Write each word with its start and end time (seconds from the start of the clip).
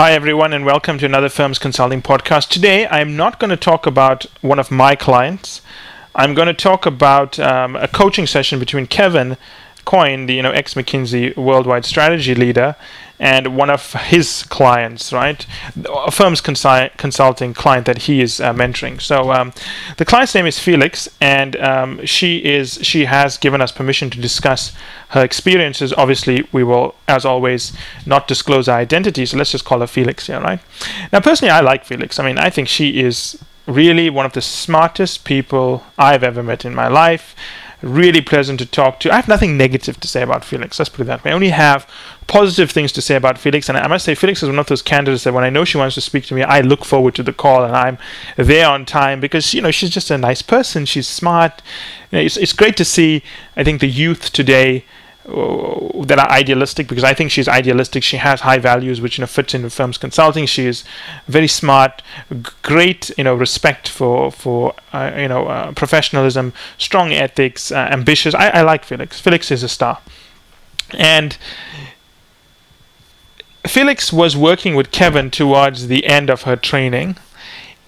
Hi, 0.00 0.12
everyone, 0.12 0.54
and 0.54 0.64
welcome 0.64 0.96
to 0.96 1.04
another 1.04 1.28
Firms 1.28 1.58
Consulting 1.58 2.00
podcast. 2.00 2.48
Today, 2.48 2.86
I'm 2.86 3.16
not 3.16 3.38
going 3.38 3.50
to 3.50 3.56
talk 3.58 3.84
about 3.84 4.24
one 4.40 4.58
of 4.58 4.70
my 4.70 4.96
clients. 4.96 5.60
I'm 6.14 6.32
going 6.32 6.46
to 6.46 6.54
talk 6.54 6.86
about 6.86 7.38
um, 7.38 7.76
a 7.76 7.86
coaching 7.86 8.26
session 8.26 8.58
between 8.58 8.86
Kevin 8.86 9.36
Coyne, 9.84 10.26
the 10.26 10.34
you 10.34 10.42
know 10.42 10.52
ex 10.52 10.74
McKinsey 10.74 11.36
worldwide 11.36 11.84
strategy 11.84 12.34
leader, 12.34 12.76
and 13.20 13.54
one 13.54 13.68
of 13.68 13.92
his 13.92 14.44
clients, 14.44 15.12
right? 15.12 15.46
A 15.94 16.10
firm's 16.10 16.40
consi- 16.40 16.96
consulting 16.96 17.52
client 17.52 17.84
that 17.84 17.98
he 17.98 18.22
is 18.22 18.40
uh, 18.40 18.54
mentoring. 18.54 18.98
So 19.00 19.30
um, 19.30 19.52
the 19.98 20.06
client's 20.06 20.34
name 20.34 20.46
is 20.46 20.58
Felix, 20.58 21.06
and 21.20 21.54
um, 21.56 22.04
she 22.06 22.38
is 22.38 22.78
she 22.82 23.04
has 23.04 23.36
given 23.36 23.60
us 23.60 23.72
permission 23.72 24.08
to 24.10 24.20
discuss 24.20 24.72
her 25.10 25.22
experiences. 25.22 25.92
Obviously, 25.92 26.48
we 26.50 26.64
will, 26.64 26.94
as 27.06 27.26
always, 27.26 27.76
not 28.06 28.26
disclose 28.26 28.66
her 28.68 28.72
identity. 28.72 29.26
So 29.26 29.36
let's 29.36 29.52
just 29.52 29.66
call 29.66 29.80
her 29.80 29.86
Felix 29.86 30.26
here, 30.26 30.40
right? 30.40 30.60
Now, 31.12 31.20
personally, 31.20 31.52
I 31.52 31.60
like 31.60 31.84
Felix. 31.84 32.18
I 32.18 32.24
mean, 32.24 32.38
I 32.38 32.48
think 32.48 32.68
she 32.68 33.00
is 33.00 33.38
really 33.66 34.08
one 34.08 34.24
of 34.24 34.32
the 34.32 34.40
smartest 34.40 35.24
people 35.24 35.84
I've 35.98 36.24
ever 36.24 36.42
met 36.42 36.64
in 36.64 36.74
my 36.74 36.88
life 36.88 37.36
really 37.82 38.20
pleasant 38.20 38.58
to 38.60 38.66
talk 38.66 39.00
to. 39.00 39.12
I 39.12 39.16
have 39.16 39.28
nothing 39.28 39.56
negative 39.56 39.98
to 40.00 40.08
say 40.08 40.22
about 40.22 40.44
Felix. 40.44 40.78
Let's 40.78 40.88
put 40.88 41.02
it 41.02 41.04
that 41.04 41.24
way. 41.24 41.30
I 41.30 41.34
only 41.34 41.50
have 41.50 41.88
positive 42.26 42.70
things 42.70 42.92
to 42.92 43.02
say 43.02 43.16
about 43.16 43.38
Felix. 43.38 43.68
And 43.68 43.76
I 43.76 43.86
must 43.88 44.04
say, 44.04 44.14
Felix 44.14 44.42
is 44.42 44.48
one 44.48 44.58
of 44.58 44.66
those 44.66 44.82
candidates 44.82 45.24
that 45.24 45.34
when 45.34 45.44
I 45.44 45.50
know 45.50 45.64
she 45.64 45.78
wants 45.78 45.94
to 45.94 46.00
speak 46.00 46.24
to 46.26 46.34
me, 46.34 46.42
I 46.42 46.60
look 46.60 46.84
forward 46.84 47.14
to 47.16 47.22
the 47.22 47.32
call 47.32 47.64
and 47.64 47.74
I'm 47.74 47.98
there 48.36 48.68
on 48.68 48.86
time 48.86 49.20
because, 49.20 49.52
you 49.54 49.62
know, 49.62 49.70
she's 49.70 49.90
just 49.90 50.10
a 50.10 50.18
nice 50.18 50.42
person. 50.42 50.84
She's 50.86 51.08
smart. 51.08 51.62
You 52.10 52.18
know, 52.18 52.24
it's, 52.24 52.36
it's 52.36 52.52
great 52.52 52.76
to 52.76 52.84
see, 52.84 53.22
I 53.56 53.64
think, 53.64 53.80
the 53.80 53.88
youth 53.88 54.32
today 54.32 54.84
that 55.24 56.18
are 56.18 56.30
idealistic 56.30 56.88
because 56.88 57.04
I 57.04 57.14
think 57.14 57.30
she's 57.30 57.46
idealistic. 57.48 58.02
She 58.02 58.16
has 58.16 58.40
high 58.40 58.58
values, 58.58 59.00
which 59.00 59.18
you 59.18 59.22
know 59.22 59.26
fits 59.26 59.54
into 59.54 59.70
firms 59.70 59.98
consulting. 59.98 60.46
She 60.46 60.66
is 60.66 60.84
very 61.26 61.46
smart, 61.46 62.02
great 62.62 63.10
you 63.16 63.24
know 63.24 63.34
respect 63.34 63.88
for 63.88 64.32
for 64.32 64.74
uh, 64.92 65.12
you 65.16 65.28
know 65.28 65.46
uh, 65.46 65.72
professionalism, 65.72 66.52
strong 66.78 67.12
ethics, 67.12 67.70
uh, 67.70 67.88
ambitious. 67.90 68.34
I, 68.34 68.48
I 68.48 68.62
like 68.62 68.84
Felix. 68.84 69.20
Felix 69.20 69.50
is 69.50 69.62
a 69.62 69.68
star, 69.68 70.00
and 70.98 71.36
Felix 73.66 74.12
was 74.12 74.36
working 74.36 74.74
with 74.74 74.90
Kevin 74.90 75.30
towards 75.30 75.88
the 75.88 76.06
end 76.06 76.30
of 76.30 76.42
her 76.42 76.56
training 76.56 77.16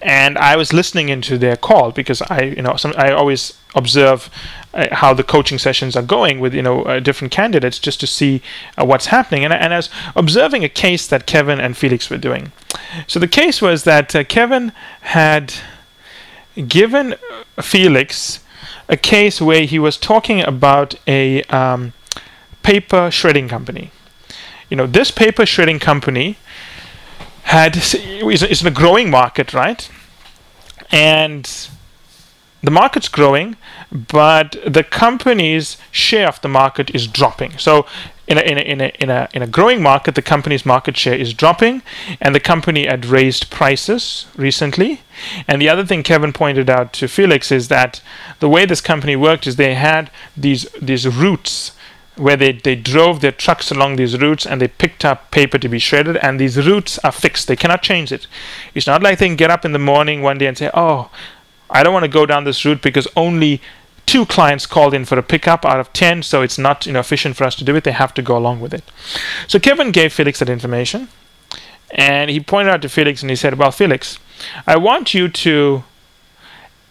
and 0.03 0.37
I 0.37 0.57
was 0.57 0.73
listening 0.73 1.07
into 1.07 1.37
their 1.37 1.55
call 1.55 1.91
because 1.91 2.21
I, 2.23 2.41
you 2.41 2.61
know, 2.61 2.75
some, 2.75 2.93
I 2.97 3.11
always 3.11 3.57
observe 3.73 4.29
uh, 4.73 4.93
how 4.93 5.13
the 5.13 5.23
coaching 5.23 5.57
sessions 5.57 5.95
are 5.95 6.03
going 6.03 6.41
with, 6.41 6.53
you 6.53 6.61
know, 6.61 6.83
uh, 6.83 6.99
different 6.99 7.31
candidates 7.31 7.79
just 7.79 7.99
to 8.01 8.07
see 8.07 8.41
uh, 8.77 8.85
what's 8.85 9.07
happening. 9.07 9.45
And, 9.45 9.53
and 9.53 9.73
I 9.73 9.77
was 9.77 9.89
observing 10.15 10.65
a 10.65 10.69
case 10.69 11.07
that 11.07 11.25
Kevin 11.25 11.59
and 11.59 11.77
Felix 11.77 12.09
were 12.09 12.17
doing. 12.17 12.51
So 13.07 13.17
the 13.17 13.29
case 13.29 13.61
was 13.61 13.85
that 13.85 14.13
uh, 14.13 14.25
Kevin 14.25 14.73
had 15.01 15.53
given 16.67 17.15
Felix 17.61 18.41
a 18.89 18.97
case 18.97 19.41
where 19.41 19.65
he 19.65 19.79
was 19.79 19.97
talking 19.97 20.41
about 20.41 20.95
a 21.07 21.43
um, 21.43 21.93
paper 22.61 23.09
shredding 23.09 23.47
company. 23.47 23.91
You 24.69 24.75
know, 24.75 24.85
this 24.85 25.11
paper 25.11 25.45
shredding 25.45 25.79
company 25.79 26.37
had 27.43 27.77
is 27.77 28.61
in 28.61 28.67
a 28.67 28.71
growing 28.71 29.09
market, 29.09 29.53
right? 29.53 29.89
And 30.91 31.49
the 32.61 32.71
market's 32.71 33.09
growing, 33.09 33.57
but 33.91 34.55
the 34.65 34.83
company's 34.83 35.77
share 35.91 36.27
of 36.27 36.39
the 36.41 36.47
market 36.47 36.93
is 36.95 37.07
dropping. 37.07 37.57
So 37.57 37.85
in 38.25 38.37
a, 38.37 38.41
in 38.41 38.57
a, 38.57 38.61
in 38.61 38.81
a, 38.81 38.91
in 38.99 39.09
a, 39.09 39.29
in 39.33 39.41
a 39.41 39.47
growing 39.47 39.81
market, 39.81 40.15
the 40.15 40.21
company's 40.21 40.65
market 40.65 40.95
share 40.95 41.13
is 41.13 41.33
dropping, 41.33 41.81
and 42.21 42.33
the 42.33 42.39
company 42.39 42.87
had 42.87 43.05
raised 43.05 43.51
prices 43.51 44.27
recently. 44.37 45.01
And 45.45 45.61
the 45.61 45.67
other 45.67 45.85
thing 45.85 46.03
Kevin 46.03 46.31
pointed 46.31 46.69
out 46.69 46.93
to 46.93 47.07
Felix 47.09 47.51
is 47.51 47.67
that 47.67 48.01
the 48.39 48.47
way 48.47 48.65
this 48.65 48.81
company 48.81 49.17
worked 49.17 49.45
is 49.45 49.57
they 49.57 49.75
had 49.75 50.09
these 50.37 50.63
these 50.81 51.05
routes 51.05 51.73
where 52.15 52.37
they, 52.37 52.51
they 52.51 52.75
drove 52.75 53.21
their 53.21 53.31
trucks 53.31 53.71
along 53.71 53.95
these 53.95 54.19
routes 54.19 54.45
and 54.45 54.61
they 54.61 54.67
picked 54.67 55.03
up 55.03 55.31
paper 55.31 55.57
to 55.57 55.67
be 55.67 55.79
shredded 55.79 56.17
and 56.17 56.39
these 56.39 56.65
routes 56.67 56.99
are 56.99 57.11
fixed. 57.11 57.47
They 57.47 57.55
cannot 57.55 57.81
change 57.81 58.11
it. 58.11 58.27
It's 58.75 58.87
not 58.87 59.01
like 59.01 59.19
they 59.19 59.27
can 59.27 59.35
get 59.35 59.49
up 59.49 59.65
in 59.65 59.71
the 59.71 59.79
morning 59.79 60.21
one 60.21 60.37
day 60.37 60.47
and 60.47 60.57
say 60.57 60.69
oh 60.73 61.09
i 61.69 61.81
don't 61.81 61.93
want 61.93 62.03
to 62.03 62.19
go 62.19 62.25
down 62.25 62.43
this 62.43 62.63
route 62.65 62.81
because 62.81 63.07
only 63.15 63.61
two 64.05 64.25
clients 64.25 64.65
called 64.65 64.93
in 64.93 65.05
for 65.05 65.17
a 65.17 65.23
pickup 65.23 65.65
out 65.65 65.79
of 65.79 65.91
10 65.93 66.23
so 66.23 66.41
it's 66.41 66.57
not 66.57 66.85
you 66.85 66.93
know, 66.93 66.99
efficient 66.99 67.35
for 67.35 67.45
us 67.45 67.55
to 67.55 67.63
do 67.63 67.75
it. 67.75 67.83
They 67.83 67.93
have 67.93 68.13
to 68.15 68.21
go 68.21 68.37
along 68.37 68.59
with 68.59 68.73
it. 68.73 68.83
So 69.47 69.59
kevin 69.59 69.91
gave 69.91 70.13
felix 70.13 70.39
that 70.39 70.49
information 70.49 71.09
and 71.91 72.29
he 72.29 72.39
pointed 72.39 72.71
out 72.71 72.81
to 72.83 72.89
felix 72.89 73.21
and 73.21 73.29
he 73.29 73.35
said 73.35 73.57
well 73.57 73.71
felix 73.71 74.19
i 74.67 74.75
want 74.75 75.13
you 75.13 75.27
to 75.29 75.83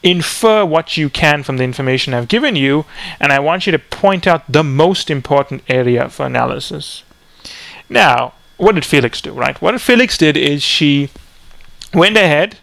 infer 0.02 0.64
what 0.64 0.96
you 0.96 1.08
can 1.08 1.42
from 1.42 1.56
the 1.56 1.64
information 1.64 2.12
I've 2.12 2.28
given 2.28 2.56
you, 2.56 2.84
and 3.20 3.32
I 3.32 3.38
want 3.38 3.66
you 3.66 3.72
to 3.72 3.78
point 3.78 4.26
out 4.26 4.50
the 4.50 4.64
most 4.64 5.10
important 5.10 5.62
area 5.68 6.08
for 6.08 6.26
analysis. 6.26 7.04
Now, 7.88 8.34
what 8.56 8.74
did 8.74 8.84
Felix 8.84 9.20
do, 9.20 9.32
right? 9.32 9.60
What 9.60 9.80
Felix 9.80 10.18
did 10.18 10.36
is 10.36 10.62
she 10.62 11.10
went 11.94 12.16
ahead 12.16 12.58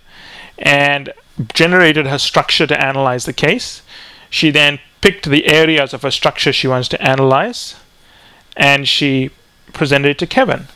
and 0.58 1.14
generated 1.54 2.08
her 2.08 2.18
structure 2.18 2.68
to 2.68 2.86
analyze 2.86 3.26
the 3.26 3.34
case. 3.34 3.82
She 4.30 4.52
then 4.52 4.80
picked 5.02 5.30
the 5.30 5.48
areas 5.48 5.94
of 5.94 6.02
her 6.02 6.12
structure 6.12 6.52
she 6.52 6.68
wants 6.68 6.90
to 6.90 7.02
analyze, 7.02 7.76
and 8.58 8.88
she 8.88 9.32
presented 9.72 10.10
it 10.10 10.20
to 10.20 10.28
Kevin. 10.28 10.68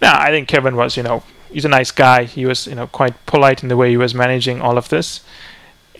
Now, 0.00 0.18
I 0.18 0.28
think 0.28 0.48
Kevin 0.48 0.76
was, 0.76 0.96
you 0.96 1.02
know, 1.02 1.24
he's 1.50 1.64
a 1.64 1.68
nice 1.68 1.90
guy. 1.90 2.24
He 2.24 2.46
was, 2.46 2.66
you 2.66 2.74
know, 2.74 2.86
quite 2.86 3.26
polite 3.26 3.62
in 3.62 3.68
the 3.68 3.76
way 3.76 3.90
he 3.90 3.96
was 3.96 4.14
managing 4.14 4.60
all 4.60 4.78
of 4.78 4.88
this. 4.88 5.20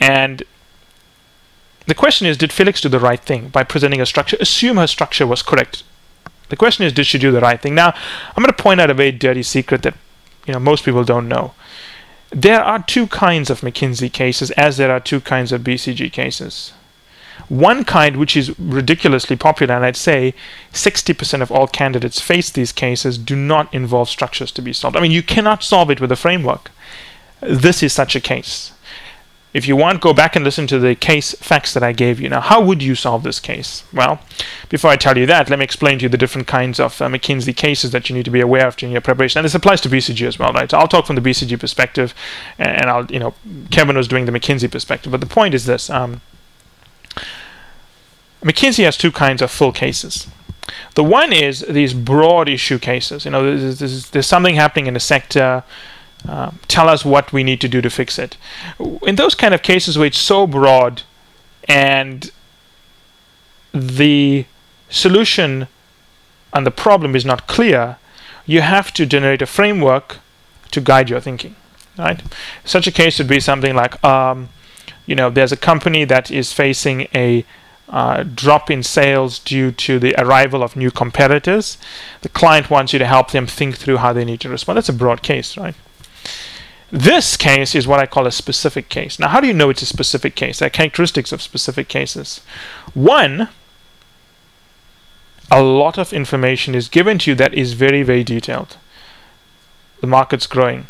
And 0.00 0.42
the 1.86 1.94
question 1.94 2.26
is, 2.26 2.36
did 2.36 2.52
Felix 2.52 2.80
do 2.80 2.88
the 2.88 3.00
right 3.00 3.20
thing 3.20 3.48
by 3.48 3.64
presenting 3.64 4.00
a 4.00 4.06
structure? 4.06 4.36
Assume 4.40 4.76
her 4.76 4.86
structure 4.86 5.26
was 5.26 5.42
correct. 5.42 5.82
The 6.48 6.56
question 6.56 6.84
is, 6.84 6.92
did 6.92 7.06
she 7.06 7.18
do 7.18 7.30
the 7.30 7.40
right 7.40 7.60
thing? 7.60 7.74
Now, 7.74 7.94
I'm 8.36 8.42
going 8.42 8.54
to 8.54 8.62
point 8.62 8.80
out 8.80 8.90
a 8.90 8.94
very 8.94 9.12
dirty 9.12 9.42
secret 9.42 9.82
that 9.82 9.94
you 10.46 10.52
know 10.52 10.58
most 10.58 10.84
people 10.84 11.04
don't 11.04 11.28
know. 11.28 11.54
There 12.30 12.62
are 12.62 12.82
two 12.82 13.06
kinds 13.06 13.50
of 13.50 13.60
McKinsey 13.60 14.12
cases, 14.12 14.50
as 14.52 14.76
there 14.76 14.90
are 14.90 15.00
two 15.00 15.20
kinds 15.20 15.52
of 15.52 15.62
BCG 15.62 16.12
cases. 16.12 16.72
One 17.48 17.84
kind, 17.84 18.16
which 18.16 18.36
is 18.36 18.58
ridiculously 18.58 19.36
popular, 19.36 19.74
and 19.74 19.84
I'd 19.84 19.96
say 19.96 20.34
60% 20.72 21.42
of 21.42 21.52
all 21.52 21.66
candidates 21.66 22.20
face 22.20 22.50
these 22.50 22.72
cases, 22.72 23.18
do 23.18 23.36
not 23.36 23.72
involve 23.72 24.08
structures 24.08 24.50
to 24.52 24.62
be 24.62 24.72
solved. 24.72 24.96
I 24.96 25.00
mean, 25.00 25.12
you 25.12 25.22
cannot 25.22 25.62
solve 25.62 25.90
it 25.90 26.00
with 26.00 26.10
a 26.10 26.16
framework. 26.16 26.70
This 27.40 27.82
is 27.82 27.92
such 27.92 28.16
a 28.16 28.20
case. 28.20 28.72
If 29.54 29.68
you 29.68 29.76
want, 29.76 30.00
go 30.00 30.12
back 30.12 30.34
and 30.34 30.44
listen 30.44 30.66
to 30.66 30.80
the 30.80 30.96
case 30.96 31.32
facts 31.34 31.74
that 31.74 31.84
I 31.84 31.92
gave 31.92 32.20
you. 32.20 32.28
Now, 32.28 32.40
how 32.40 32.60
would 32.60 32.82
you 32.82 32.96
solve 32.96 33.22
this 33.22 33.38
case? 33.38 33.84
Well, 33.92 34.20
before 34.68 34.90
I 34.90 34.96
tell 34.96 35.16
you 35.16 35.26
that, 35.26 35.48
let 35.48 35.60
me 35.60 35.64
explain 35.64 36.00
to 36.00 36.02
you 36.02 36.08
the 36.08 36.18
different 36.18 36.48
kinds 36.48 36.80
of 36.80 37.00
uh, 37.00 37.06
McKinsey 37.06 37.56
cases 37.56 37.92
that 37.92 38.10
you 38.10 38.16
need 38.16 38.24
to 38.24 38.32
be 38.32 38.40
aware 38.40 38.66
of 38.66 38.74
during 38.74 38.90
your 38.90 39.00
preparation. 39.00 39.38
And 39.38 39.44
this 39.44 39.54
applies 39.54 39.80
to 39.82 39.88
BCG 39.88 40.26
as 40.26 40.40
well, 40.40 40.52
right? 40.52 40.68
So 40.68 40.76
I'll 40.76 40.88
talk 40.88 41.06
from 41.06 41.14
the 41.14 41.22
BCG 41.22 41.60
perspective, 41.60 42.14
and 42.58 42.90
I'll, 42.90 43.06
you 43.06 43.20
know, 43.20 43.34
Kevin 43.70 43.96
was 43.96 44.08
doing 44.08 44.24
the 44.24 44.32
McKinsey 44.32 44.68
perspective. 44.68 45.12
But 45.12 45.20
the 45.20 45.28
point 45.28 45.54
is 45.54 45.66
this: 45.66 45.88
um, 45.88 46.20
McKinsey 48.42 48.84
has 48.84 48.96
two 48.96 49.12
kinds 49.12 49.40
of 49.40 49.52
full 49.52 49.70
cases. 49.70 50.26
The 50.96 51.04
one 51.04 51.32
is 51.32 51.60
these 51.60 51.94
broad 51.94 52.48
issue 52.48 52.80
cases. 52.80 53.24
You 53.24 53.30
know, 53.30 53.56
there's, 53.56 53.78
there's, 53.78 54.10
there's 54.10 54.26
something 54.26 54.56
happening 54.56 54.88
in 54.88 54.96
a 54.96 55.00
sector 55.00 55.62
uh, 56.28 56.52
tell 56.68 56.88
us 56.88 57.04
what 57.04 57.32
we 57.32 57.44
need 57.44 57.60
to 57.60 57.68
do 57.68 57.80
to 57.80 57.90
fix 57.90 58.18
it. 58.18 58.36
In 59.02 59.16
those 59.16 59.34
kind 59.34 59.54
of 59.54 59.62
cases 59.62 59.98
where 59.98 60.06
it's 60.06 60.18
so 60.18 60.46
broad 60.46 61.02
and 61.68 62.30
the 63.72 64.46
solution 64.88 65.68
and 66.52 66.66
the 66.66 66.70
problem 66.70 67.14
is 67.14 67.24
not 67.24 67.46
clear, 67.46 67.96
you 68.46 68.60
have 68.60 68.92
to 68.94 69.06
generate 69.06 69.42
a 69.42 69.46
framework 69.46 70.18
to 70.70 70.80
guide 70.80 71.10
your 71.10 71.20
thinking. 71.20 71.56
Right? 71.98 72.22
Such 72.64 72.86
a 72.86 72.92
case 72.92 73.18
would 73.18 73.28
be 73.28 73.40
something 73.40 73.74
like, 73.74 74.02
um, 74.04 74.48
you 75.06 75.14
know, 75.14 75.30
there's 75.30 75.52
a 75.52 75.56
company 75.56 76.04
that 76.04 76.30
is 76.30 76.52
facing 76.52 77.02
a 77.14 77.44
uh, 77.88 78.22
drop 78.22 78.70
in 78.70 78.82
sales 78.82 79.38
due 79.38 79.70
to 79.70 79.98
the 79.98 80.14
arrival 80.18 80.62
of 80.62 80.74
new 80.74 80.90
competitors. 80.90 81.76
The 82.22 82.28
client 82.28 82.70
wants 82.70 82.92
you 82.92 82.98
to 82.98 83.06
help 83.06 83.30
them 83.30 83.46
think 83.46 83.76
through 83.76 83.98
how 83.98 84.12
they 84.12 84.24
need 84.24 84.40
to 84.40 84.48
respond. 84.48 84.78
That's 84.78 84.88
a 84.88 84.94
broad 84.94 85.22
case, 85.22 85.56
right? 85.56 85.74
This 86.94 87.36
case 87.36 87.74
is 87.74 87.88
what 87.88 87.98
I 87.98 88.06
call 88.06 88.24
a 88.24 88.30
specific 88.30 88.88
case. 88.88 89.18
Now, 89.18 89.26
how 89.26 89.40
do 89.40 89.48
you 89.48 89.52
know 89.52 89.68
it's 89.68 89.82
a 89.82 89.86
specific 89.86 90.36
case? 90.36 90.60
There 90.60 90.68
are 90.68 90.70
characteristics 90.70 91.32
of 91.32 91.42
specific 91.42 91.88
cases. 91.88 92.40
One, 92.94 93.48
a 95.50 95.60
lot 95.60 95.98
of 95.98 96.12
information 96.12 96.72
is 96.72 96.88
given 96.88 97.18
to 97.18 97.32
you 97.32 97.34
that 97.34 97.52
is 97.52 97.72
very, 97.72 98.04
very 98.04 98.22
detailed. 98.22 98.76
The 100.02 100.06
market's 100.06 100.46
growing. 100.46 100.86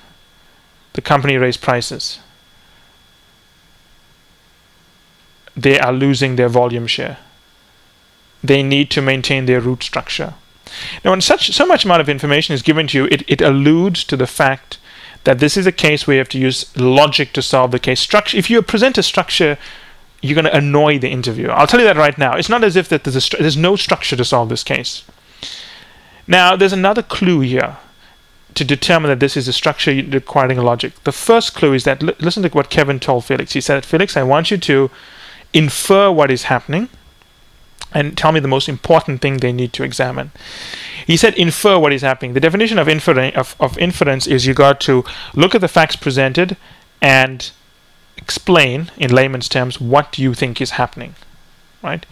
The 0.93 1.01
company 1.01 1.39
raised 1.39 1.63
prices. 1.63 2.19
They 5.57 5.81
are 5.81 5.93
losing 5.93 6.37
their 6.37 6.51
volume 6.51 6.87
share. 6.87 7.17
They 8.43 8.63
need 8.63 8.91
to 8.91 9.01
maintain 9.01 9.47
their 9.47 9.63
route 9.63 9.83
structure. 9.83 10.35
Now, 11.03 11.13
when 11.13 11.23
such 11.23 11.53
so 11.53 11.65
much 11.65 11.87
amount 11.87 12.03
of 12.03 12.11
information 12.11 12.55
is 12.55 12.61
given 12.61 12.89
to 12.89 12.99
you, 12.99 13.09
it, 13.11 13.23
it 13.27 13.41
alludes 13.41 14.05
to 14.05 14.19
the 14.19 14.27
fact 14.27 14.77
that 15.25 15.39
this 15.39 15.57
is 15.57 15.67
a 15.67 15.73
case 15.73 16.07
where 16.07 16.15
you 16.15 16.19
have 16.19 16.29
to 16.31 16.39
use 16.39 16.75
logic 16.77 17.33
to 17.33 17.43
solve 17.43 17.71
the 17.71 17.79
case. 17.79 18.01
Structure. 18.01 18.37
If 18.37 18.51
you 18.51 18.63
present 18.63 18.99
a 18.99 19.03
structure, 19.03 19.59
you're 20.23 20.35
going 20.35 20.45
to 20.45 20.57
annoy 20.57 20.99
the 20.99 21.11
interviewer. 21.11 21.53
I'll 21.53 21.67
tell 21.67 21.81
you 21.81 21.87
that 21.87 21.97
right 21.97 22.17
now. 22.17 22.37
It's 22.37 22.49
not 22.49 22.65
as 22.65 22.77
if 22.77 22.89
that 22.91 23.05
there's, 23.05 23.35
a, 23.35 23.37
there's 23.37 23.57
no 23.57 23.77
structure 23.77 24.17
to 24.17 24.25
solve 24.25 24.49
this 24.49 24.63
case. 24.63 25.05
Now, 26.27 26.57
there's 26.57 26.73
another 26.73 27.03
clue 27.03 27.41
here 27.41 27.77
to 28.55 28.65
determine 28.65 29.09
that 29.09 29.21
this 29.21 29.37
is 29.37 29.49
a 29.49 29.53
structure 29.53 29.93
requiring 29.93 30.59
logic. 30.59 31.03
The 31.05 31.13
first 31.13 31.55
clue 31.55 31.73
is 31.73 31.85
that 31.85 32.03
listen 32.03 32.43
to 32.43 32.49
what 32.51 32.71
Kevin 32.71 33.01
told 33.01 33.25
Felix. 33.25 33.53
He 33.53 33.61
said, 33.61 33.85
Felix, 33.85 34.17
I 34.17 34.23
want 34.23 34.51
you 34.51 34.59
to 34.59 34.91
infer 35.53 36.11
what 36.11 36.31
is 36.31 36.45
happening 36.45 36.89
and 37.95 38.19
tell 38.19 38.33
me 38.33 38.41
the 38.41 38.49
most 38.49 38.69
important 38.69 39.23
thing 39.23 39.39
they 39.39 39.53
need 39.53 39.73
to 39.75 39.85
examine. 39.85 40.33
He 41.07 41.17
said, 41.17 41.35
infer 41.35 41.79
what 41.79 41.93
is 41.93 42.03
happening. 42.03 42.35
The 42.35 42.41
definition 42.41 42.79
of, 42.79 42.89
infer- 42.89 43.31
of, 43.31 43.55
of 43.61 43.79
inference 43.79 44.27
is 44.27 44.47
you 44.47 44.55
got 44.55 44.81
to 44.83 45.05
look 45.35 45.55
at 45.55 45.61
the 45.61 45.69
facts 45.69 45.97
presented 45.97 46.57
and 47.01 47.51
explain, 48.17 48.91
in 48.97 49.15
layman's 49.15 49.49
terms, 49.49 49.81
what 49.81 50.19
you 50.19 50.35
think 50.35 50.61
is 50.61 50.73
happening 50.73 51.15
right? 51.85 52.07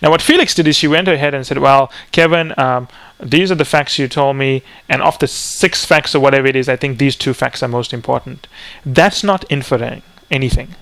Now, 0.00 0.10
what 0.10 0.22
Felix 0.22 0.54
did 0.54 0.66
is 0.66 0.74
she 0.74 0.88
went 0.88 1.06
ahead 1.06 1.34
and 1.34 1.46
said, 1.46 1.58
"Well, 1.58 1.92
Kevin, 2.10 2.54
um, 2.56 2.88
these 3.20 3.52
are 3.52 3.54
the 3.54 3.66
facts 3.66 3.98
you 3.98 4.08
told 4.08 4.36
me, 4.36 4.62
and 4.88 5.02
of 5.02 5.18
the 5.18 5.28
six 5.28 5.84
facts 5.84 6.14
or 6.14 6.20
whatever 6.20 6.46
it 6.46 6.56
is, 6.56 6.68
I 6.68 6.76
think 6.76 6.98
these 6.98 7.14
two 7.14 7.34
facts 7.34 7.62
are 7.62 7.68
most 7.68 7.92
important." 7.92 8.48
That's 8.86 9.22
not 9.22 9.44
inferring 9.50 10.02
anything. 10.30 10.74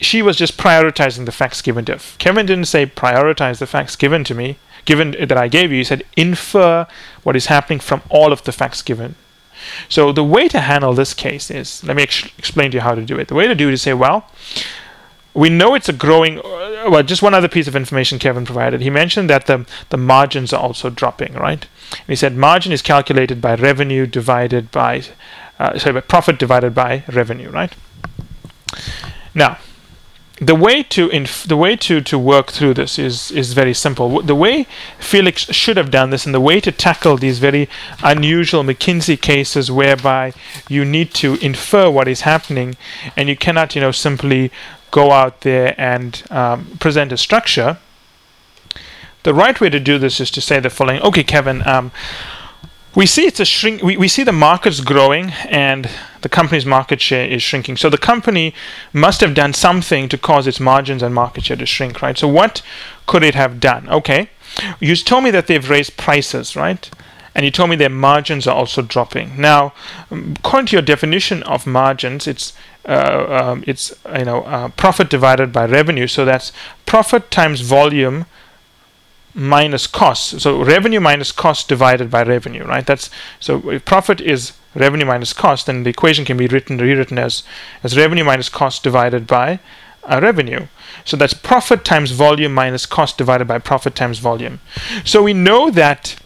She 0.00 0.22
was 0.22 0.36
just 0.36 0.56
prioritizing 0.56 1.26
the 1.26 1.32
facts 1.32 1.60
given 1.60 1.84
to 1.86 1.94
her. 1.94 2.00
Kevin 2.18 2.46
didn't 2.46 2.66
say 2.66 2.86
prioritize 2.86 3.58
the 3.58 3.66
facts 3.66 3.96
given 3.96 4.24
to 4.24 4.34
me, 4.34 4.58
given 4.84 5.10
that 5.18 5.36
I 5.36 5.48
gave 5.48 5.70
you. 5.70 5.78
He 5.78 5.84
said 5.84 6.04
infer 6.16 6.86
what 7.24 7.36
is 7.36 7.46
happening 7.46 7.80
from 7.80 8.02
all 8.08 8.32
of 8.32 8.44
the 8.44 8.52
facts 8.52 8.82
given. 8.82 9.16
So 9.88 10.12
the 10.12 10.24
way 10.24 10.48
to 10.48 10.60
handle 10.60 10.94
this 10.94 11.14
case 11.14 11.50
is, 11.50 11.82
let 11.82 11.96
me 11.96 12.04
ex- 12.04 12.26
explain 12.38 12.70
to 12.70 12.76
you 12.76 12.80
how 12.80 12.94
to 12.94 13.04
do 13.04 13.18
it. 13.18 13.28
The 13.28 13.34
way 13.34 13.48
to 13.48 13.56
do 13.56 13.68
it 13.68 13.74
is 13.74 13.82
say, 13.82 13.92
well, 13.92 14.30
we 15.34 15.50
know 15.50 15.74
it's 15.74 15.88
a 15.88 15.92
growing. 15.92 16.38
Uh, 16.38 16.86
well, 16.88 17.02
just 17.02 17.22
one 17.22 17.34
other 17.34 17.48
piece 17.48 17.68
of 17.68 17.76
information 17.76 18.18
Kevin 18.18 18.44
provided. 18.44 18.80
He 18.80 18.90
mentioned 18.90 19.28
that 19.30 19.46
the 19.46 19.66
the 19.90 19.96
margins 19.96 20.52
are 20.52 20.60
also 20.60 20.90
dropping, 20.90 21.34
right? 21.34 21.66
And 21.90 22.08
he 22.08 22.16
said 22.16 22.36
margin 22.36 22.72
is 22.72 22.82
calculated 22.82 23.40
by 23.40 23.54
revenue 23.54 24.06
divided 24.06 24.70
by, 24.70 25.02
uh, 25.58 25.78
sorry, 25.78 25.94
by 25.94 26.00
profit 26.00 26.38
divided 26.38 26.74
by 26.74 27.04
revenue, 27.08 27.50
right? 27.50 27.72
Now, 29.34 29.58
the 30.40 30.54
way 30.54 30.82
to 30.84 31.08
inf- 31.08 31.44
the 31.44 31.56
way 31.56 31.76
to, 31.76 32.00
to 32.00 32.18
work 32.18 32.50
through 32.52 32.74
this 32.74 32.98
is 32.98 33.30
is 33.32 33.52
very 33.52 33.74
simple. 33.74 34.22
The 34.22 34.34
way 34.34 34.66
Felix 34.98 35.42
should 35.46 35.76
have 35.76 35.90
done 35.90 36.10
this, 36.10 36.26
and 36.26 36.34
the 36.34 36.40
way 36.40 36.60
to 36.60 36.70
tackle 36.70 37.16
these 37.16 37.38
very 37.38 37.68
unusual 38.02 38.62
McKinsey 38.62 39.20
cases, 39.20 39.70
whereby 39.70 40.32
you 40.68 40.84
need 40.84 41.12
to 41.14 41.34
infer 41.36 41.90
what 41.90 42.08
is 42.08 42.22
happening, 42.22 42.76
and 43.16 43.28
you 43.28 43.36
cannot, 43.36 43.74
you 43.74 43.80
know, 43.80 43.90
simply 43.90 44.50
go 44.90 45.10
out 45.10 45.40
there 45.42 45.74
and 45.78 46.22
um, 46.30 46.76
present 46.78 47.12
a 47.12 47.16
structure, 47.16 47.78
the 49.24 49.34
right 49.34 49.60
way 49.60 49.68
to 49.68 49.80
do 49.80 49.98
this 49.98 50.20
is 50.20 50.30
to 50.30 50.40
say 50.40 50.60
the 50.60 50.70
following 50.70 51.02
okay 51.02 51.22
kevin 51.22 51.66
um, 51.66 51.90
we 52.98 53.06
see 53.06 53.26
it's 53.26 53.38
a 53.38 53.44
shrink 53.44 53.80
we, 53.80 53.96
we 53.96 54.08
see 54.08 54.24
the 54.24 54.32
market's 54.32 54.80
growing 54.80 55.30
and 55.48 55.88
the 56.22 56.28
company's 56.28 56.66
market 56.66 57.00
share 57.00 57.28
is 57.28 57.40
shrinking. 57.40 57.76
So 57.76 57.88
the 57.88 57.96
company 57.96 58.52
must 58.92 59.20
have 59.20 59.34
done 59.34 59.54
something 59.54 60.08
to 60.08 60.18
cause 60.18 60.48
its 60.48 60.58
margins 60.58 61.00
and 61.00 61.14
market 61.14 61.44
share 61.44 61.56
to 61.58 61.64
shrink 61.64 62.02
right? 62.02 62.18
So 62.18 62.26
what 62.26 62.60
could 63.06 63.22
it 63.22 63.36
have 63.36 63.60
done? 63.60 63.88
Okay. 63.88 64.30
You 64.80 64.96
told 64.96 65.22
me 65.22 65.30
that 65.30 65.46
they've 65.46 65.70
raised 65.70 65.96
prices 65.96 66.56
right? 66.56 66.90
And 67.36 67.44
you 67.44 67.52
told 67.52 67.70
me 67.70 67.76
their 67.76 67.88
margins 67.88 68.48
are 68.48 68.56
also 68.56 68.82
dropping. 68.82 69.40
Now 69.40 69.74
according 70.10 70.66
to 70.66 70.72
your 70.76 70.82
definition 70.82 71.44
of 71.44 71.68
margins 71.68 72.26
it's 72.26 72.52
uh, 72.84 73.26
um, 73.28 73.62
it's 73.64 73.94
you 74.18 74.24
know 74.24 74.42
uh, 74.42 74.70
profit 74.70 75.08
divided 75.08 75.52
by 75.52 75.66
revenue. 75.66 76.08
So 76.08 76.24
that's 76.24 76.50
profit 76.84 77.30
times 77.30 77.60
volume 77.60 78.26
minus 79.38 79.86
cost. 79.86 80.40
So 80.40 80.62
revenue 80.62 81.00
minus 81.00 81.32
cost 81.32 81.68
divided 81.68 82.10
by 82.10 82.22
revenue, 82.24 82.64
right? 82.64 82.84
That's 82.84 83.10
so 83.40 83.70
if 83.70 83.84
profit 83.84 84.20
is 84.20 84.52
revenue 84.74 85.06
minus 85.06 85.32
cost, 85.32 85.66
then 85.66 85.84
the 85.84 85.90
equation 85.90 86.24
can 86.24 86.36
be 86.36 86.46
written 86.46 86.78
rewritten 86.78 87.18
as 87.18 87.42
as 87.82 87.96
revenue 87.96 88.24
minus 88.24 88.48
cost 88.48 88.82
divided 88.82 89.26
by 89.26 89.60
uh, 90.04 90.20
revenue. 90.22 90.66
So 91.04 91.16
that's 91.16 91.34
profit 91.34 91.84
times 91.84 92.10
volume 92.10 92.52
minus 92.52 92.84
cost 92.84 93.16
divided 93.16 93.46
by 93.46 93.58
profit 93.58 93.94
times 93.94 94.18
volume. 94.18 94.60
So 95.04 95.22
we 95.22 95.32
know 95.32 95.70
that 95.70 96.16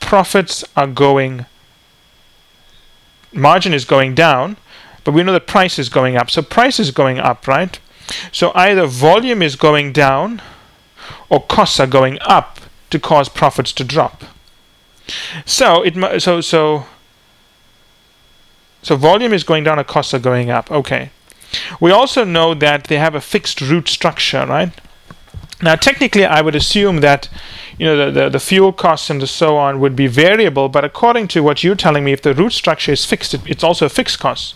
profits 0.00 0.64
are 0.76 0.88
going 0.88 1.46
margin 3.32 3.72
is 3.72 3.84
going 3.84 4.14
down 4.14 4.56
but 5.04 5.12
we 5.12 5.22
know 5.22 5.32
that 5.32 5.46
price 5.46 5.78
is 5.78 5.88
going 5.88 6.16
up. 6.16 6.30
So 6.30 6.42
price 6.42 6.80
is 6.80 6.90
going 6.90 7.18
up, 7.18 7.46
right? 7.46 7.78
So 8.32 8.52
either 8.54 8.86
volume 8.86 9.42
is 9.42 9.54
going 9.54 9.92
down 9.92 10.42
or 11.34 11.42
costs 11.42 11.80
are 11.80 11.88
going 11.88 12.16
up 12.20 12.60
to 12.90 12.98
cause 13.00 13.28
profits 13.28 13.72
to 13.72 13.82
drop. 13.82 14.22
So 15.44 15.82
it 15.82 15.94
so 16.22 16.40
so 16.40 16.86
so 18.82 18.96
volume 18.96 19.32
is 19.32 19.42
going 19.42 19.64
down 19.64 19.78
and 19.80 19.88
costs 19.88 20.14
are 20.14 20.20
going 20.20 20.48
up. 20.50 20.70
Okay. 20.70 21.10
We 21.80 21.90
also 21.90 22.22
know 22.24 22.54
that 22.54 22.84
they 22.84 22.98
have 22.98 23.16
a 23.16 23.20
fixed 23.20 23.60
route 23.60 23.88
structure, 23.88 24.46
right? 24.46 24.72
Now, 25.62 25.76
technically, 25.76 26.24
I 26.24 26.40
would 26.40 26.54
assume 26.54 27.00
that 27.00 27.28
you 27.78 27.86
know 27.86 27.96
the, 27.96 28.10
the, 28.10 28.28
the, 28.28 28.40
fuel 28.40 28.72
costs 28.72 29.10
and 29.10 29.26
so 29.28 29.56
on 29.56 29.80
would 29.80 29.96
be 29.96 30.06
variable, 30.06 30.68
but 30.68 30.84
according 30.84 31.26
to 31.28 31.42
what 31.42 31.64
you're 31.64 31.74
telling 31.74 32.04
me, 32.04 32.12
if 32.12 32.22
the 32.22 32.34
route 32.34 32.52
structure 32.52 32.92
is 32.92 33.04
fixed, 33.04 33.34
it, 33.34 33.40
it's 33.46 33.64
also 33.64 33.86
a 33.86 33.88
fixed 33.88 34.20
cost. 34.20 34.54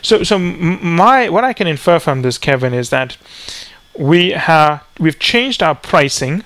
So, 0.00 0.22
so 0.22 0.38
my 0.38 1.28
what 1.28 1.44
I 1.44 1.52
can 1.52 1.66
infer 1.66 1.98
from 1.98 2.22
this, 2.22 2.38
Kevin, 2.38 2.72
is 2.72 2.90
that 2.90 3.16
we 3.98 4.30
have 4.30 4.84
we've 4.98 5.18
changed 5.18 5.62
our 5.62 5.74
pricing. 5.74 6.44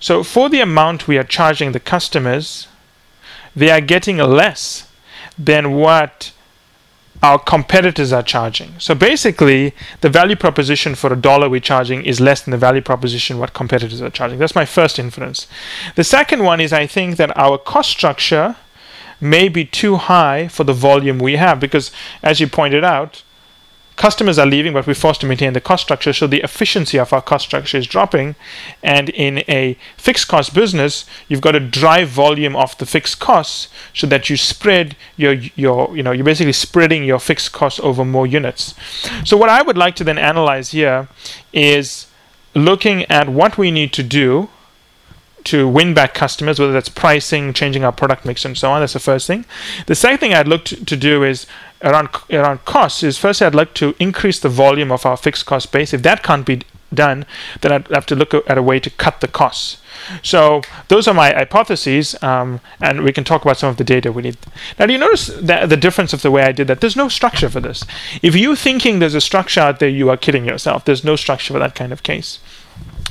So 0.00 0.22
for 0.22 0.48
the 0.48 0.60
amount 0.60 1.06
we 1.06 1.18
are 1.18 1.24
charging 1.24 1.72
the 1.72 1.80
customers, 1.80 2.68
they 3.54 3.70
are 3.70 3.80
getting 3.80 4.18
less 4.18 4.88
than 5.38 5.72
what 5.72 6.32
our 7.22 7.38
competitors 7.38 8.12
are 8.12 8.22
charging. 8.22 8.74
So 8.80 8.96
basically, 8.96 9.74
the 10.00 10.08
value 10.08 10.34
proposition 10.34 10.96
for 10.96 11.12
a 11.12 11.16
dollar 11.16 11.48
we're 11.48 11.60
charging 11.60 12.04
is 12.04 12.20
less 12.20 12.42
than 12.42 12.50
the 12.50 12.58
value 12.58 12.80
proposition 12.80 13.38
what 13.38 13.52
competitors 13.52 14.02
are 14.02 14.10
charging. 14.10 14.38
That's 14.38 14.56
my 14.56 14.64
first 14.64 14.98
inference. 14.98 15.46
The 15.94 16.02
second 16.02 16.42
one 16.42 16.60
is 16.60 16.72
I 16.72 16.86
think 16.86 17.16
that 17.18 17.36
our 17.38 17.58
cost 17.58 17.90
structure 17.90 18.56
may 19.20 19.48
be 19.48 19.64
too 19.64 19.96
high 19.96 20.48
for 20.48 20.64
the 20.64 20.72
volume 20.72 21.20
we 21.20 21.36
have 21.36 21.60
because, 21.60 21.92
as 22.24 22.40
you 22.40 22.48
pointed 22.48 22.82
out, 22.82 23.22
customers 24.02 24.36
are 24.36 24.46
leaving, 24.46 24.72
but 24.72 24.84
we're 24.84 24.94
forced 24.94 25.20
to 25.20 25.28
maintain 25.28 25.52
the 25.52 25.60
cost 25.60 25.84
structure. 25.84 26.12
So 26.12 26.26
the 26.26 26.40
efficiency 26.42 26.98
of 26.98 27.12
our 27.12 27.22
cost 27.22 27.44
structure 27.44 27.78
is 27.78 27.86
dropping. 27.86 28.34
And 28.82 29.10
in 29.10 29.44
a 29.48 29.78
fixed 29.96 30.26
cost 30.26 30.52
business, 30.52 31.04
you've 31.28 31.40
got 31.40 31.52
to 31.52 31.60
drive 31.60 32.08
volume 32.08 32.56
off 32.56 32.76
the 32.76 32.84
fixed 32.84 33.20
costs 33.20 33.68
so 33.94 34.08
that 34.08 34.28
you 34.28 34.36
spread 34.36 34.96
your 35.16 35.34
your 35.54 35.96
you 35.96 36.02
know 36.02 36.10
you're 36.10 36.30
basically 36.32 36.52
spreading 36.52 37.04
your 37.04 37.20
fixed 37.20 37.52
costs 37.52 37.78
over 37.78 38.04
more 38.04 38.26
units. 38.26 38.74
So 39.24 39.36
what 39.36 39.48
I 39.48 39.62
would 39.62 39.78
like 39.78 39.94
to 40.00 40.04
then 40.04 40.18
analyze 40.18 40.72
here 40.72 41.06
is 41.52 42.08
looking 42.56 43.04
at 43.04 43.28
what 43.28 43.56
we 43.56 43.70
need 43.70 43.92
to 43.92 44.02
do 44.02 44.48
to 45.44 45.68
win 45.68 45.94
back 45.94 46.12
customers, 46.14 46.58
whether 46.58 46.72
that's 46.72 46.88
pricing, 46.88 47.52
changing 47.52 47.84
our 47.84 47.92
product 47.92 48.24
mix, 48.24 48.44
and 48.44 48.58
so 48.58 48.72
on. 48.72 48.80
That's 48.80 48.92
the 48.94 48.98
first 49.12 49.28
thing. 49.28 49.44
The 49.86 49.94
second 49.94 50.18
thing 50.18 50.34
I'd 50.34 50.48
look 50.48 50.64
to, 50.66 50.84
to 50.84 50.96
do 50.96 51.22
is 51.22 51.46
around 51.82 52.08
around 52.30 52.64
costs. 52.64 53.02
Is 53.02 53.18
first 53.18 53.42
I'd 53.42 53.54
like 53.54 53.74
to 53.74 53.94
increase 53.98 54.38
the 54.38 54.48
volume 54.48 54.92
of 54.92 55.06
our 55.06 55.16
fixed 55.16 55.46
cost 55.46 55.72
base. 55.72 55.92
If 55.92 56.02
that 56.02 56.22
can't 56.22 56.46
be 56.46 56.62
done, 56.92 57.24
then 57.60 57.72
I'd 57.72 57.88
have 57.88 58.06
to 58.06 58.14
look 58.14 58.34
at 58.34 58.58
a 58.58 58.62
way 58.62 58.78
to 58.80 58.90
cut 58.90 59.20
the 59.20 59.28
costs. 59.28 59.78
So 60.22 60.62
those 60.88 61.06
are 61.06 61.14
my 61.14 61.32
hypotheses, 61.32 62.20
um, 62.22 62.60
and 62.80 63.02
we 63.02 63.12
can 63.12 63.24
talk 63.24 63.42
about 63.42 63.56
some 63.56 63.68
of 63.68 63.76
the 63.76 63.84
data 63.84 64.10
we 64.10 64.22
need. 64.22 64.36
Now, 64.78 64.86
do 64.86 64.92
you 64.92 64.98
notice 64.98 65.28
the 65.28 65.78
difference 65.78 66.12
of 66.12 66.22
the 66.22 66.30
way 66.30 66.42
I 66.42 66.52
did 66.52 66.66
that? 66.66 66.80
There's 66.80 66.96
no 66.96 67.08
structure 67.08 67.48
for 67.48 67.60
this. 67.60 67.84
If 68.20 68.34
you're 68.34 68.56
thinking 68.56 68.98
there's 68.98 69.14
a 69.14 69.20
structure 69.20 69.60
out 69.60 69.78
there, 69.78 69.88
you 69.88 70.10
are 70.10 70.16
kidding 70.16 70.44
yourself. 70.44 70.84
There's 70.84 71.04
no 71.04 71.16
structure 71.16 71.52
for 71.54 71.60
that 71.60 71.74
kind 71.74 71.92
of 71.92 72.02
case. 72.02 72.40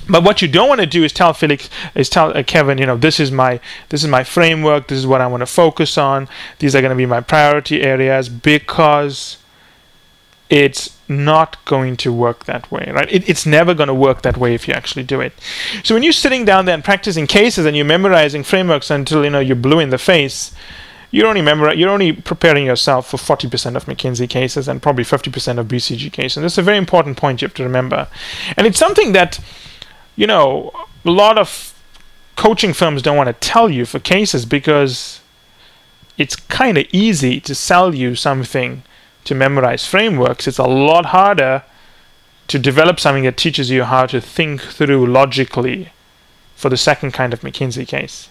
But 0.09 0.23
what 0.23 0.41
you 0.41 0.47
don't 0.47 0.67
want 0.67 0.81
to 0.81 0.87
do 0.87 1.03
is 1.03 1.13
tell 1.13 1.33
Felix, 1.33 1.69
is 1.95 2.09
tell 2.09 2.35
uh, 2.35 2.43
Kevin, 2.43 2.77
you 2.77 2.85
know, 2.85 2.97
this 2.97 3.19
is 3.19 3.31
my 3.31 3.59
this 3.89 4.03
is 4.03 4.09
my 4.09 4.23
framework. 4.23 4.87
This 4.87 4.99
is 4.99 5.07
what 5.07 5.21
I 5.21 5.27
want 5.27 5.41
to 5.41 5.45
focus 5.45 5.97
on. 5.97 6.27
These 6.59 6.75
are 6.75 6.81
going 6.81 6.91
to 6.91 6.95
be 6.95 7.05
my 7.05 7.21
priority 7.21 7.81
areas 7.81 8.27
because 8.27 9.37
it's 10.49 10.97
not 11.07 11.63
going 11.63 11.95
to 11.95 12.11
work 12.11 12.45
that 12.45 12.69
way, 12.69 12.91
right? 12.93 13.09
It, 13.11 13.27
it's 13.29 13.45
never 13.45 13.73
going 13.73 13.87
to 13.87 13.93
work 13.93 14.21
that 14.23 14.37
way 14.37 14.53
if 14.53 14.67
you 14.67 14.73
actually 14.73 15.03
do 15.03 15.21
it. 15.21 15.33
So 15.83 15.95
when 15.95 16.03
you're 16.03 16.11
sitting 16.11 16.43
down 16.43 16.65
there 16.65 16.75
and 16.75 16.83
practicing 16.83 17.25
cases 17.25 17.65
and 17.65 17.75
you're 17.75 17.85
memorizing 17.85 18.43
frameworks 18.43 18.91
until 18.91 19.23
you 19.23 19.29
know 19.29 19.39
you're 19.39 19.55
blue 19.55 19.79
in 19.79 19.91
the 19.91 19.97
face, 19.97 20.53
you're 21.11 21.27
only 21.27 21.41
memori- 21.41 21.77
you're 21.77 21.89
only 21.89 22.13
preparing 22.13 22.65
yourself 22.65 23.09
for 23.09 23.17
40% 23.17 23.75
of 23.75 23.85
McKinsey 23.85 24.29
cases 24.29 24.67
and 24.67 24.81
probably 24.81 25.03
50% 25.03 25.57
of 25.57 25.67
BCG 25.67 26.11
cases. 26.11 26.37
And 26.37 26.43
that's 26.43 26.57
a 26.57 26.61
very 26.61 26.77
important 26.77 27.17
point 27.17 27.41
you 27.41 27.47
have 27.47 27.55
to 27.55 27.63
remember. 27.63 28.07
And 28.57 28.67
it's 28.67 28.79
something 28.79 29.11
that 29.13 29.39
you 30.15 30.27
know, 30.27 30.71
a 31.05 31.09
lot 31.09 31.37
of 31.37 31.73
coaching 32.35 32.73
firms 32.73 33.01
don't 33.01 33.17
want 33.17 33.27
to 33.27 33.47
tell 33.47 33.69
you 33.69 33.85
for 33.85 33.99
cases 33.99 34.45
because 34.45 35.21
it's 36.17 36.35
kind 36.35 36.77
of 36.77 36.85
easy 36.91 37.39
to 37.39 37.55
sell 37.55 37.93
you 37.95 38.15
something 38.15 38.83
to 39.23 39.35
memorize 39.35 39.85
frameworks. 39.85 40.47
It's 40.47 40.57
a 40.57 40.63
lot 40.63 41.07
harder 41.07 41.63
to 42.47 42.59
develop 42.59 42.99
something 42.99 43.23
that 43.23 43.37
teaches 43.37 43.69
you 43.69 43.83
how 43.83 44.05
to 44.07 44.19
think 44.19 44.61
through 44.61 45.05
logically 45.05 45.93
for 46.55 46.69
the 46.69 46.77
second 46.77 47.11
kind 47.11 47.33
of 47.33 47.41
McKinsey 47.41 47.87
case. 47.87 48.29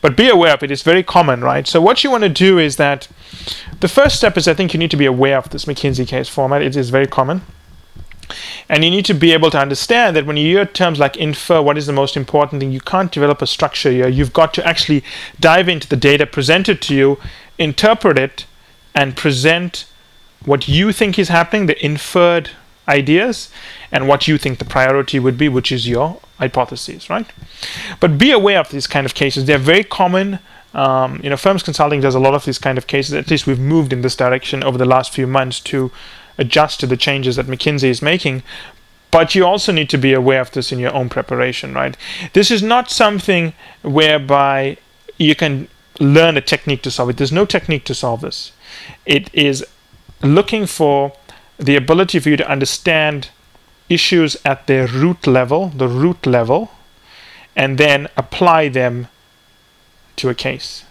But 0.00 0.16
be 0.16 0.28
aware 0.28 0.54
of 0.54 0.62
it, 0.62 0.70
it's 0.70 0.82
very 0.82 1.02
common, 1.02 1.40
right? 1.42 1.66
So, 1.66 1.80
what 1.80 2.04
you 2.04 2.10
want 2.10 2.24
to 2.24 2.28
do 2.28 2.58
is 2.58 2.76
that 2.76 3.08
the 3.80 3.88
first 3.88 4.16
step 4.16 4.36
is 4.36 4.46
I 4.46 4.54
think 4.54 4.74
you 4.74 4.78
need 4.78 4.90
to 4.90 4.96
be 4.96 5.06
aware 5.06 5.38
of 5.38 5.50
this 5.50 5.64
McKinsey 5.64 6.06
case 6.06 6.28
format. 6.28 6.62
It 6.62 6.76
is 6.76 6.90
very 6.90 7.06
common. 7.06 7.42
And 8.68 8.84
you 8.84 8.90
need 8.90 9.04
to 9.06 9.14
be 9.14 9.32
able 9.32 9.50
to 9.50 9.58
understand 9.58 10.16
that 10.16 10.26
when 10.26 10.36
you 10.36 10.46
hear 10.46 10.64
terms 10.66 10.98
like 10.98 11.16
infer, 11.16 11.60
what 11.62 11.78
is 11.78 11.86
the 11.86 11.92
most 11.92 12.16
important 12.16 12.60
thing, 12.60 12.72
you 12.72 12.80
can't 12.80 13.12
develop 13.12 13.42
a 13.42 13.46
structure 13.46 13.90
here. 13.90 14.08
You've 14.08 14.32
got 14.32 14.54
to 14.54 14.66
actually 14.66 15.04
dive 15.40 15.68
into 15.68 15.88
the 15.88 15.96
data 15.96 16.26
presented 16.26 16.80
to 16.82 16.94
you, 16.94 17.18
interpret 17.58 18.18
it, 18.18 18.46
and 18.94 19.16
present 19.16 19.86
what 20.44 20.68
you 20.68 20.92
think 20.92 21.18
is 21.18 21.28
happening, 21.28 21.66
the 21.66 21.84
inferred 21.84 22.50
ideas, 22.86 23.50
and 23.90 24.08
what 24.08 24.28
you 24.28 24.38
think 24.38 24.58
the 24.58 24.64
priority 24.64 25.18
would 25.18 25.38
be, 25.38 25.48
which 25.48 25.72
is 25.72 25.88
your 25.88 26.20
hypotheses, 26.38 27.08
right? 27.08 27.26
But 28.00 28.18
be 28.18 28.30
aware 28.30 28.60
of 28.60 28.70
these 28.70 28.86
kind 28.86 29.06
of 29.06 29.14
cases. 29.14 29.46
They're 29.46 29.58
very 29.58 29.84
common. 29.84 30.38
Um, 30.74 31.20
you 31.22 31.30
know, 31.30 31.36
firms 31.36 31.62
consulting 31.62 32.00
does 32.00 32.14
a 32.14 32.20
lot 32.20 32.34
of 32.34 32.44
these 32.44 32.58
kind 32.58 32.76
of 32.76 32.86
cases. 32.86 33.14
At 33.14 33.30
least 33.30 33.46
we've 33.46 33.60
moved 33.60 33.92
in 33.92 34.02
this 34.02 34.16
direction 34.16 34.62
over 34.62 34.76
the 34.76 34.84
last 34.84 35.12
few 35.12 35.26
months 35.26 35.60
to 35.60 35.90
adjust 36.38 36.80
to 36.80 36.86
the 36.86 36.96
changes 36.96 37.36
that 37.36 37.46
McKinsey 37.46 37.88
is 37.88 38.02
making. 38.02 38.42
But 39.10 39.34
you 39.34 39.46
also 39.46 39.70
need 39.70 39.88
to 39.90 39.98
be 39.98 40.12
aware 40.12 40.40
of 40.40 40.50
this 40.50 40.72
in 40.72 40.78
your 40.78 40.92
own 40.92 41.08
preparation, 41.08 41.72
right? 41.72 41.96
This 42.32 42.50
is 42.50 42.62
not 42.62 42.90
something 42.90 43.52
whereby 43.82 44.76
you 45.18 45.36
can 45.36 45.68
learn 46.00 46.36
a 46.36 46.40
technique 46.40 46.82
to 46.82 46.90
solve 46.90 47.10
it. 47.10 47.16
There's 47.16 47.30
no 47.30 47.44
technique 47.44 47.84
to 47.84 47.94
solve 47.94 48.22
this. 48.22 48.52
It 49.06 49.32
is 49.32 49.64
looking 50.22 50.66
for 50.66 51.12
the 51.58 51.76
ability 51.76 52.18
for 52.18 52.30
you 52.30 52.36
to 52.36 52.50
understand 52.50 53.28
issues 53.88 54.36
at 54.44 54.66
their 54.66 54.88
root 54.88 55.26
level, 55.26 55.68
the 55.68 55.88
root 55.88 56.26
level, 56.26 56.72
and 57.54 57.78
then 57.78 58.08
apply 58.16 58.68
them 58.68 59.06
to 60.16 60.28
a 60.28 60.34
case 60.34 60.84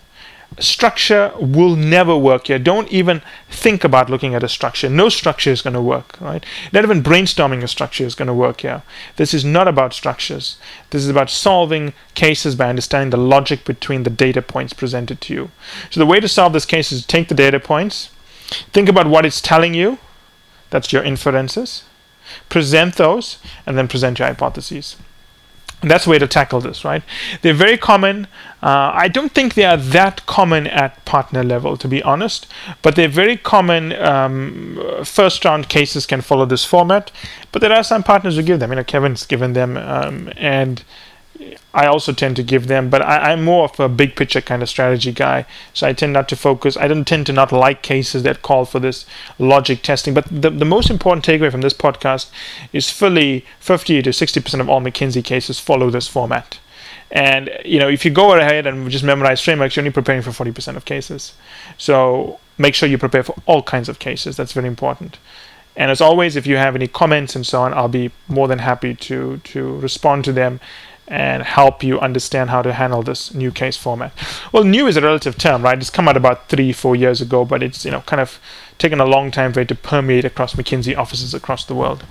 structure 0.59 1.31
will 1.39 1.75
never 1.75 2.17
work 2.17 2.47
here. 2.47 2.59
Don't 2.59 2.91
even 2.91 3.21
think 3.49 3.83
about 3.83 4.09
looking 4.09 4.35
at 4.35 4.43
a 4.43 4.49
structure. 4.49 4.89
No 4.89 5.09
structure 5.09 5.51
is 5.51 5.61
going 5.61 5.73
to 5.73 5.81
work, 5.81 6.19
right? 6.19 6.45
Not 6.71 6.83
even 6.83 7.03
brainstorming 7.03 7.63
a 7.63 7.67
structure 7.67 8.03
is 8.03 8.15
going 8.15 8.27
to 8.27 8.33
work 8.33 8.61
here. 8.61 8.83
This 9.15 9.33
is 9.33 9.43
not 9.43 9.67
about 9.67 9.93
structures. 9.93 10.57
This 10.89 11.03
is 11.03 11.09
about 11.09 11.29
solving 11.29 11.93
cases 12.13 12.55
by 12.55 12.69
understanding 12.69 13.09
the 13.09 13.17
logic 13.17 13.65
between 13.65 14.03
the 14.03 14.09
data 14.09 14.41
points 14.41 14.73
presented 14.73 15.21
to 15.21 15.33
you. 15.33 15.51
So 15.89 15.99
the 15.99 16.05
way 16.05 16.19
to 16.19 16.27
solve 16.27 16.53
this 16.53 16.65
case 16.65 16.91
is 16.91 17.01
to 17.01 17.07
take 17.07 17.29
the 17.29 17.35
data 17.35 17.59
points, 17.59 18.09
think 18.71 18.89
about 18.89 19.07
what 19.07 19.25
it's 19.25 19.41
telling 19.41 19.73
you. 19.73 19.97
That's 20.69 20.91
your 20.91 21.03
inferences. 21.03 21.83
Present 22.49 22.95
those, 22.95 23.37
and 23.65 23.77
then 23.77 23.87
present 23.87 24.19
your 24.19 24.27
hypotheses. 24.27 24.95
That's 25.83 26.05
the 26.05 26.11
way 26.11 26.19
to 26.19 26.27
tackle 26.27 26.61
this, 26.61 26.85
right? 26.85 27.03
They're 27.41 27.53
very 27.53 27.77
common. 27.77 28.27
Uh, 28.61 28.91
I 28.93 29.09
don't 29.09 29.33
think 29.33 29.53
they 29.55 29.65
are 29.65 29.77
that 29.77 30.25
common 30.25 30.67
at 30.67 31.03
partner 31.03 31.43
level, 31.43 31.75
to 31.77 31.87
be 31.87 32.01
honest, 32.03 32.47
but 32.81 32.95
they're 32.95 33.09
very 33.09 33.35
common. 33.35 33.93
Um, 33.93 34.79
first 35.03 35.43
round 35.43 35.67
cases 35.67 36.05
can 36.05 36.21
follow 36.21 36.45
this 36.45 36.63
format, 36.63 37.11
but 37.51 37.61
there 37.61 37.73
are 37.73 37.83
some 37.83 38.03
partners 38.03 38.37
who 38.37 38.43
give 38.43 38.59
them. 38.59 38.71
You 38.71 38.77
know, 38.77 38.83
Kevin's 38.83 39.25
given 39.25 39.53
them, 39.53 39.75
um, 39.77 40.31
and 40.37 40.83
I 41.73 41.87
also 41.87 42.13
tend 42.13 42.35
to 42.35 42.43
give 42.43 42.67
them, 42.67 42.89
but 42.89 43.01
I, 43.01 43.31
am 43.31 43.43
more 43.43 43.65
of 43.65 43.79
a 43.79 43.89
big 43.89 44.15
picture 44.15 44.41
kind 44.41 44.61
of 44.61 44.69
strategy 44.69 45.11
guy. 45.11 45.45
So 45.73 45.87
I 45.87 45.93
tend 45.93 46.13
not 46.13 46.29
to 46.29 46.35
focus. 46.35 46.77
I 46.77 46.87
don't 46.87 47.05
tend 47.05 47.25
to 47.27 47.33
not 47.33 47.51
like 47.51 47.81
cases 47.81 48.23
that 48.23 48.41
call 48.41 48.65
for 48.65 48.79
this 48.79 49.05
logic 49.39 49.81
testing. 49.81 50.13
But 50.13 50.25
the, 50.29 50.49
the 50.49 50.65
most 50.65 50.89
important 50.89 51.25
takeaway 51.25 51.51
from 51.51 51.61
this 51.61 51.73
podcast 51.73 52.29
is 52.71 52.89
fully 52.89 53.45
50 53.59 54.01
to 54.03 54.09
60% 54.11 54.59
of 54.59 54.69
all 54.69 54.81
McKinsey 54.81 55.23
cases 55.23 55.59
follow 55.59 55.89
this 55.89 56.07
format. 56.07 56.59
And 57.11 57.49
you 57.63 57.79
know, 57.79 57.89
if 57.89 58.05
you 58.05 58.11
go 58.11 58.33
ahead 58.33 58.67
and 58.67 58.89
just 58.89 59.03
memorize 59.03 59.41
frameworks, 59.41 59.75
you're 59.75 59.81
only 59.81 59.91
preparing 59.91 60.21
for 60.21 60.31
40% 60.31 60.75
of 60.75 60.85
cases. 60.85 61.33
So 61.77 62.39
make 62.57 62.75
sure 62.75 62.89
you 62.89 62.97
prepare 62.97 63.23
for 63.23 63.35
all 63.45 63.63
kinds 63.63 63.89
of 63.89 63.99
cases. 63.99 64.37
That's 64.37 64.53
very 64.53 64.67
important. 64.67 65.17
And 65.75 65.89
as 65.89 66.01
always, 66.01 66.35
if 66.35 66.45
you 66.45 66.57
have 66.57 66.75
any 66.75 66.87
comments 66.87 67.35
and 67.35 67.45
so 67.45 67.61
on, 67.61 67.73
I'll 67.73 67.87
be 67.87 68.11
more 68.27 68.47
than 68.47 68.59
happy 68.59 68.93
to 68.95 69.37
to 69.37 69.77
respond 69.77 70.23
to 70.25 70.33
them 70.33 70.59
and 71.13 71.43
help 71.43 71.83
you 71.83 71.99
understand 71.99 72.49
how 72.49 72.63
to 72.63 72.73
handle 72.73 73.03
this 73.03 73.35
new 73.35 73.51
case 73.51 73.77
format. 73.77 74.11
Well, 74.51 74.63
new 74.63 74.87
is 74.87 74.97
a 74.97 75.01
relative 75.01 75.37
term, 75.37 75.61
right? 75.61 75.77
It's 75.77 75.91
come 75.91 76.07
out 76.07 76.17
about 76.17 76.49
three, 76.49 76.73
four 76.73 76.95
years 76.95 77.21
ago, 77.21 77.45
but 77.45 77.61
it's 77.61 77.85
you 77.85 77.91
know 77.91 78.01
kind 78.01 78.19
of 78.19 78.39
taken 78.79 78.99
a 78.99 79.05
long 79.05 79.29
time 79.29 79.53
for 79.53 79.59
it 79.59 79.67
to 79.67 79.75
permeate 79.75 80.25
across 80.25 80.55
McKinsey 80.55 80.97
offices 80.97 81.35
across 81.35 81.65
the 81.65 81.75
world. 81.75 82.03